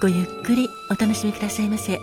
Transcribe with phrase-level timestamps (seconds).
[0.00, 1.98] ごゆっくりお楽しみくださいませ。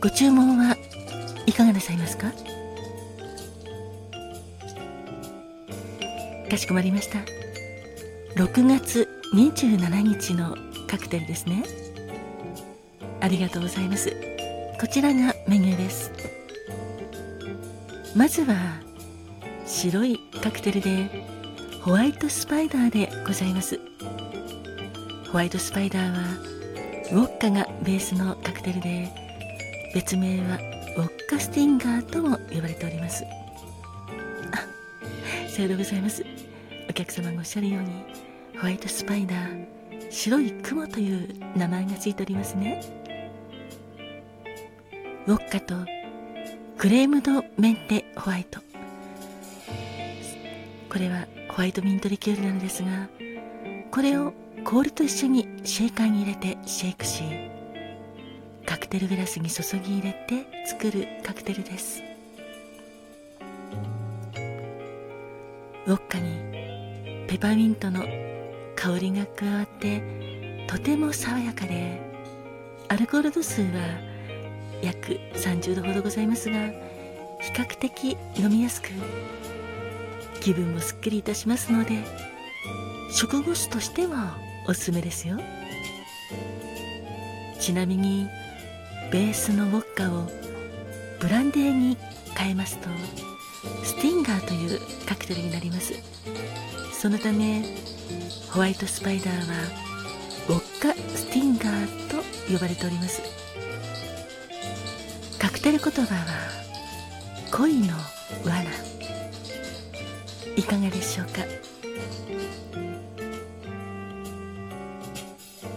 [0.00, 0.74] ご注文は
[1.44, 2.32] いかがなさいますか？
[6.50, 7.18] かしこまりました。
[8.42, 10.56] 6月27日の
[10.88, 11.62] カクテルですね。
[13.20, 14.16] ありがとうございます。
[14.80, 16.10] こちらがメニューです。
[18.16, 18.80] まずは
[19.70, 21.08] 白いカクテルで
[21.80, 23.78] ホワイトスパイダーでございます。
[25.30, 26.18] ホワイトスパイダーは
[27.12, 29.08] ウォッカがベースのカクテルで
[29.94, 30.58] 別名は
[30.96, 33.24] ウォッカスティンガーとも呼ばれております。
[34.52, 36.26] あさようでございます。
[36.88, 37.90] お客様がおっしゃるように
[38.58, 39.66] ホワイトスパイダー
[40.10, 42.82] 白い雲という名前がついておりますね。
[45.28, 45.76] ウォッカと
[46.76, 48.60] クレームドメンテホワイト。
[50.90, 53.08] これはホワイトミントリキュールなのですが
[53.90, 54.32] これを
[54.64, 57.22] 氷と一緒にシェーカーに入れてシェイクし
[58.66, 62.04] カクテルグラスに注ぎ入れて作るカクテルです。
[65.86, 68.04] ウォッカにペパーミントの
[68.76, 72.00] 香りが加わってとても爽やかで
[72.88, 73.68] アルコール度数は
[74.82, 76.68] 約30度ほどございますが
[77.40, 78.90] 比較的飲みやすく
[80.40, 82.02] 気分もすっきりいたしますので
[83.12, 84.36] 食後酒としては
[84.66, 85.38] おすすめですよ。
[87.60, 88.28] ちなみに
[89.12, 90.28] ベースのウォッカを
[91.18, 91.96] ブランデーに
[92.34, 92.88] 変えますと
[93.84, 95.94] スティンガーというカクテルになります。
[96.92, 97.64] そのため
[98.50, 99.40] ホワイトスパイダーは
[100.48, 102.16] ウォッカスティンガーと
[102.52, 103.22] 呼ばれております。
[105.38, 106.26] カクテル言葉は
[107.52, 107.94] 恋の
[108.44, 108.89] 罠。
[110.56, 111.32] いかがでしょうか？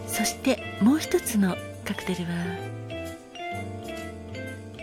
[0.07, 2.31] そしてもう一つのカクテルは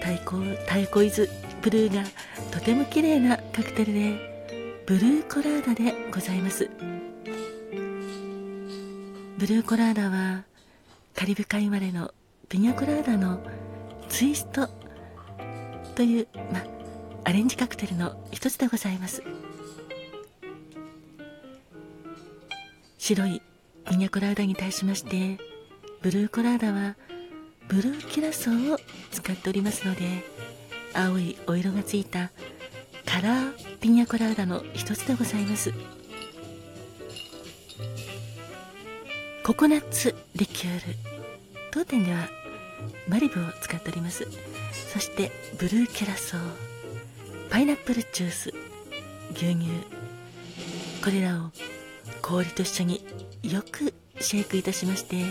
[0.02, 0.36] タイコ
[0.66, 1.30] タイコイズ
[1.62, 2.02] ブルーが
[2.50, 6.68] とても綺麗なカクテルでブルーコラーダでございます。
[9.38, 10.44] ブルーコラーダは
[11.14, 12.12] カリブ海生まれの
[12.48, 13.40] ピニャコラーダの
[14.08, 14.68] ツイスト
[15.94, 16.62] という、ま、
[17.24, 19.22] アレンジカクテルの一つでございます。
[22.98, 23.42] 白い
[23.88, 25.38] ピニャコラーダに対しまして
[26.00, 26.96] ブルーコラーダは
[27.68, 28.78] ブルーキュラソーを
[29.10, 30.02] 使っておりますので
[30.94, 32.30] 青いお色がついた
[33.06, 35.72] カラーピニャコラーダの一つでございます。
[39.42, 40.94] ココナッツリキュール
[41.72, 42.28] 当店では
[43.08, 44.28] マリブを使っております。
[44.92, 46.69] そしてブルーキュラソー
[47.50, 48.54] パイナップルジュース
[49.32, 49.66] 牛乳。
[51.02, 51.50] これらを
[52.22, 53.04] 氷と一緒に
[53.42, 55.24] よくシェイクいたしまして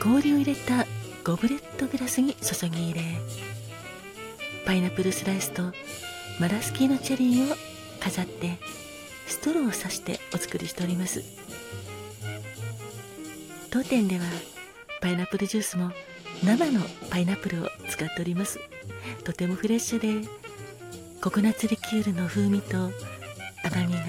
[0.00, 0.86] 氷を入れた
[1.24, 3.02] ゴブレットグラスに注ぎ入れ
[4.64, 5.72] パイナップルスライスと
[6.38, 7.56] マラスキーのチェリーを
[7.98, 8.58] 飾って
[9.26, 11.24] ストローを刺してお作りしております。
[13.70, 14.24] 当店では
[15.00, 15.90] パイナップルジュースも
[16.44, 16.80] 生の
[17.10, 18.60] パイナップルを使っております。
[19.24, 20.28] とてもフレッシュで
[21.26, 22.76] ココナッツリキュールの風味と
[23.64, 24.00] 甘みが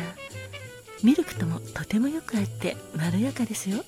[1.03, 3.83] ミルクともとてもよく合ってまろやかですよ。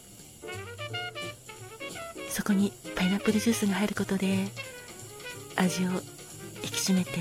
[2.28, 4.48] そこにパイナップルジュースが入ることで
[5.56, 6.00] 味を引
[6.72, 7.12] き締めて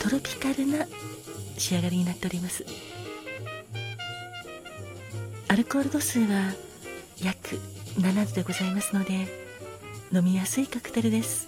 [0.00, 0.84] トロピカルな
[1.56, 2.66] 仕上がりになっております。
[5.46, 6.54] アルコール度数は
[7.22, 7.60] 約
[8.00, 9.28] 7度でございますので
[10.12, 11.46] 飲みやすいカクテルです。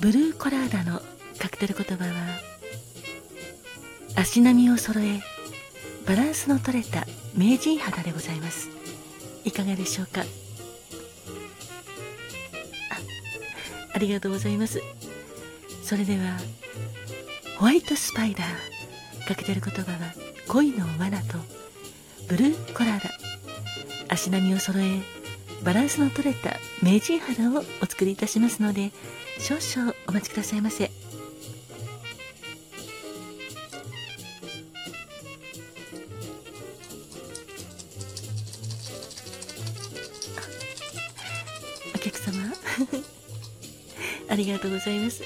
[0.00, 1.02] ブルーコラーダの
[1.38, 2.10] カクテル言葉は
[4.16, 5.20] 足並みを揃え
[6.06, 8.68] バランスの取れた名人肌でございます。
[9.44, 10.24] いかがでしょうか？
[13.94, 14.80] ありがとうございます。
[15.82, 16.36] それでは
[17.58, 19.98] ホワイトスパイダーかけてる言葉は
[20.48, 21.38] 恋の罠と
[22.28, 23.10] ブルーコラーダ
[24.08, 25.00] 足並みを揃え
[25.64, 28.90] バランスの取れた名人肌をお作りいたしますので
[29.38, 30.90] 少々お待ちくださいませ。
[44.48, 45.22] りがとうございます。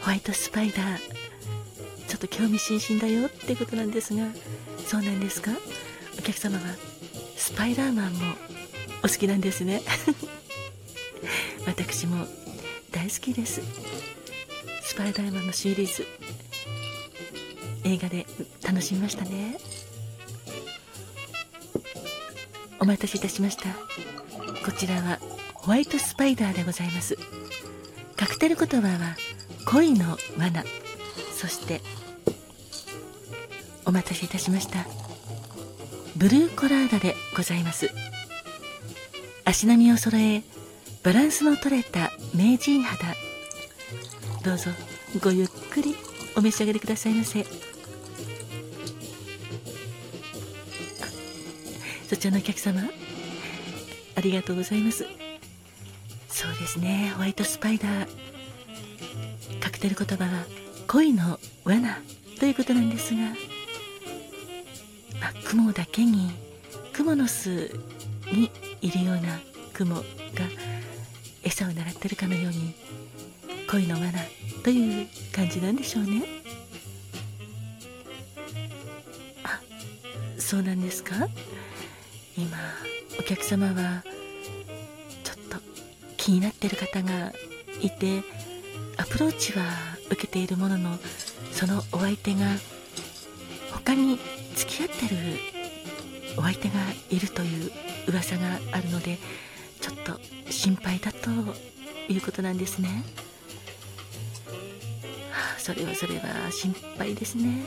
[0.00, 0.98] ホワイトスパイダー
[2.08, 4.24] ちょっと興味津々だよってことなんですが
[4.86, 5.52] そうなんですか？
[6.18, 6.62] お客様は
[7.36, 8.34] スパイダーマンも
[9.00, 9.82] お好きなんですね。
[11.66, 12.26] 私も
[12.90, 13.60] 大好きです。
[14.82, 16.06] スパイダーマンのシリーズ
[17.84, 18.26] 映画で
[18.64, 19.58] 楽しみましたね。
[22.80, 23.68] お待たせいたしました。
[24.64, 25.18] こちらは
[25.54, 27.16] ホワイトスパイダーでございます。
[28.38, 29.16] カクテル言葉は
[29.66, 30.62] 恋の罠。
[31.34, 31.80] そして
[33.84, 34.86] お待たせいたしました。
[36.16, 37.90] ブルーコラーダでございます。
[39.44, 40.44] 足並みを揃え
[41.02, 43.12] バランスの取れた名人肌。
[44.44, 44.70] どうぞ
[45.20, 45.96] ごゆっくり
[46.36, 47.44] お召し上がりくださいませ。
[52.08, 52.82] そちらのお客様
[54.14, 55.27] ありがとうございます。
[56.38, 57.10] そうですね。
[57.16, 58.08] ホワイトスパイダー。
[59.58, 60.44] カクテル言葉は
[60.86, 61.98] 恋の罠
[62.38, 63.22] ということなんですが、
[65.20, 66.30] まあ、雲だけに
[66.92, 67.72] 蜘蛛の巣
[68.32, 69.40] にいるような
[69.72, 70.02] 雲が
[71.42, 72.72] 餌を狙ってるかのように
[73.68, 74.12] 恋の罠
[74.62, 76.22] という感じなんでしょうね。
[79.42, 79.60] あ
[80.38, 81.16] そうなんですか？
[82.36, 82.56] 今
[83.18, 84.04] お客様は
[86.28, 87.32] 気になってる方が
[87.80, 88.22] いて
[88.98, 89.64] アプローチは
[90.10, 90.98] 受けているものの
[91.52, 92.40] そのお相手が
[93.72, 94.18] 他に
[94.54, 95.16] 付き合ってる
[96.36, 96.74] お相手が
[97.08, 97.72] いるという
[98.08, 98.42] 噂が
[98.72, 99.16] あるので
[99.80, 100.20] ちょっと
[100.52, 101.30] 心配だと
[102.12, 102.88] いうことなんですね、
[105.32, 107.62] はあ、それはそれは心配ですね。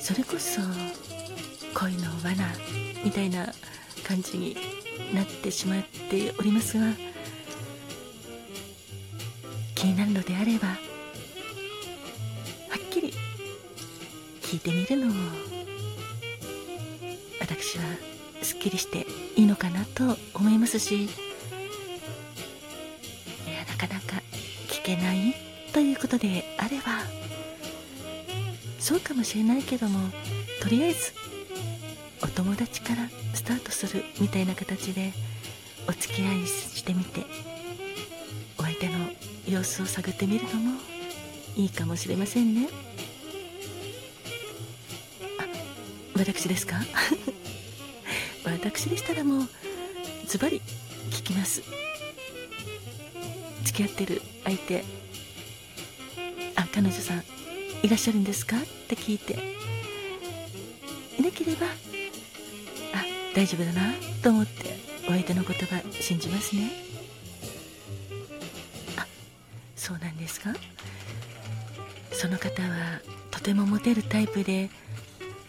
[0.00, 0.60] それこそ
[1.78, 2.44] 恋の罠
[3.04, 3.52] みたいな
[4.06, 4.56] 感じに
[5.14, 6.86] なってしまっておりますが
[9.74, 10.74] 気になるのであればは
[12.76, 13.12] っきり
[14.42, 15.14] 聞いてみるのも
[17.40, 17.84] 私は
[18.42, 19.06] すっきりして
[19.36, 21.08] いいのかなと思いますしい
[23.46, 24.22] やなかなか
[24.68, 25.34] 聞けない
[25.72, 26.84] ということであれば
[28.78, 30.10] そうかもしれないけども
[30.62, 31.12] とりあえず
[32.24, 35.12] お友達からスタートするみたいな形で
[35.88, 37.24] お付き合いしてみて
[38.58, 38.94] お相手の
[39.46, 40.80] 様子を探ってみるのも
[41.56, 42.68] いいかもしれませんね。
[45.38, 46.76] あ私ですか？
[48.44, 49.48] 私でしたらもう
[50.26, 50.60] ズバリ
[51.10, 51.62] 聞きます。
[53.64, 54.84] 付き合ってる相手
[56.56, 57.24] あ彼女さん
[57.82, 58.56] いらっしゃるんですか？
[58.56, 59.54] って聞いて。
[61.18, 61.66] いなければ
[63.34, 64.76] 大丈夫だなと思って
[65.06, 66.70] お相手の言葉信じますね。
[68.96, 69.06] あ
[69.76, 70.54] そうなんですか？
[72.12, 73.00] その方は
[73.30, 74.70] とてもモテるタイプで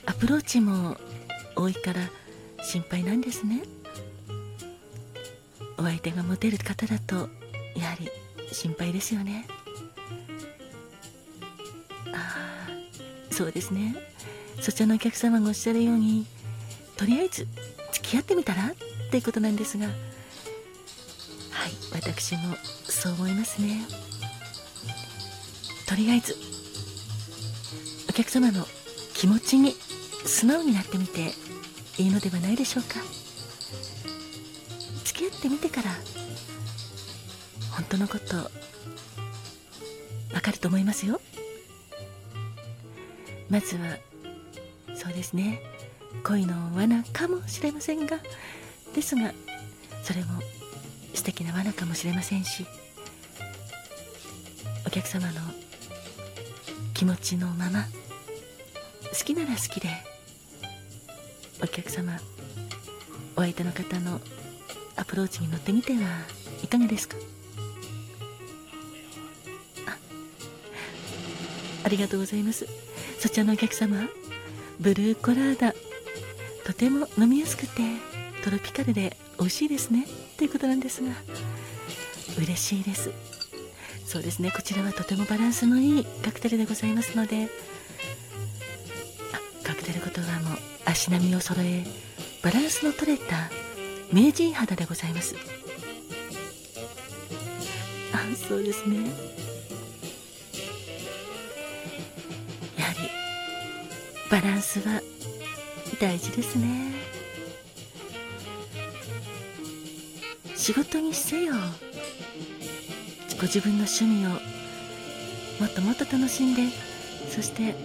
[0.06, 0.98] アプローチも
[1.56, 2.01] 多いから
[2.63, 3.62] 心配なんですね。
[5.77, 7.30] お相手がモテる方だと
[7.75, 8.10] やはり
[8.51, 9.46] 心配ですよね。
[12.13, 13.96] ああそうですね。
[14.60, 16.25] そちらのお客様がおっしゃるように
[16.98, 17.48] とりあえず
[18.15, 18.72] き合ってみたら？
[18.72, 18.75] っ
[19.12, 19.88] ていうことなんですが。
[19.88, 19.95] はい
[21.93, 22.55] 私も
[22.86, 23.81] そう思いますね。
[25.88, 26.36] とりあえず
[28.10, 28.65] お客様の
[29.13, 29.74] 気持ちに
[30.25, 31.31] 素直になってみて
[31.98, 33.00] いいのではないでしょうか。
[35.03, 35.91] 付き合ってみてから
[37.72, 38.38] 本当のこと
[40.34, 41.22] わかると思いますよ。
[43.50, 43.98] まずは
[44.95, 45.62] そうですね。
[46.24, 48.19] 恋の罠かもしれませんが
[48.93, 49.34] ですが
[50.03, 50.41] それも
[51.13, 52.65] 素敵な罠かもしれませんし
[54.86, 55.34] お客様の
[56.93, 57.86] 気持ちのまま
[59.17, 59.89] 好きなら好きで
[61.63, 62.19] お客様
[63.36, 64.19] お相手の方の
[64.95, 66.00] アプローチに乗ってみては
[66.63, 67.17] いかがですか？
[69.88, 69.98] あ
[71.84, 72.65] ありがとうございます。
[73.19, 74.07] そちらのお客様
[74.79, 75.74] ブルーコラーダ。
[76.65, 77.84] とても飲みやすくて
[78.43, 80.07] トロピカルで美味しいですね。
[80.38, 81.12] ということなんですが
[82.38, 83.12] 嬉しいです。
[84.05, 84.51] そうですね。
[84.51, 87.50] こちらはとてもバランスのいいカクテルでございますので
[89.34, 91.84] あカクテルことはも足並みを揃え
[92.43, 93.50] バランスの取れた
[94.12, 95.36] 名人肌でございます。
[98.13, 98.17] あ
[98.48, 98.98] そうですね。
[102.77, 103.10] やはり
[104.29, 105.01] バランスは
[106.00, 106.94] 大事ですね。
[110.56, 111.54] 仕事にせよ
[113.38, 116.63] ご自分の趣味をもっともっと楽しんで
[117.30, 117.75] そして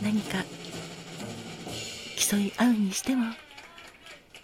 [0.00, 0.44] 何か
[2.16, 3.24] 競い合うにしても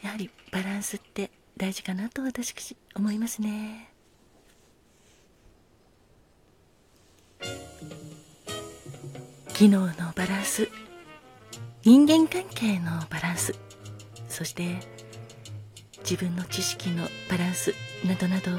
[0.02, 3.92] やはりバランスって大事かなと私思いますね。
[9.54, 10.68] 機能のバランス
[11.88, 13.54] 人間関係のバランス。
[14.28, 14.76] そして
[16.00, 17.72] 自分の知識のバランス
[18.04, 18.50] などなど。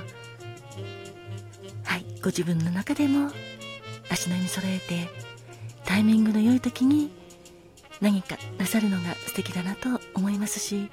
[1.83, 3.29] はいご自分の中でも
[4.09, 5.07] 足並み揃えて
[5.85, 7.11] タイミングの良い時に
[8.01, 10.89] 何かなさるのが素敵だなと思いますし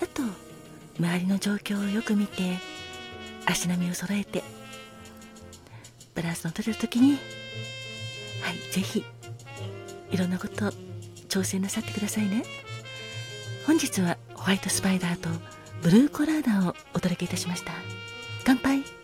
[0.00, 0.22] あと
[1.00, 2.58] 周りの状況をよく見て
[3.44, 4.44] 足並みを揃えて
[6.14, 7.18] バランスの取れる時に
[8.40, 9.04] はいぜひ
[10.12, 10.89] いろんなこと
[11.30, 12.42] 挑戦なさってくださいね。
[13.66, 15.28] 本日はホワイトスパイダーと
[15.82, 17.72] ブルーコラーダーをお届けいたしました。
[18.44, 18.99] 乾杯。